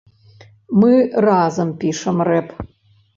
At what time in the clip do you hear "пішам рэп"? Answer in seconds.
1.83-2.49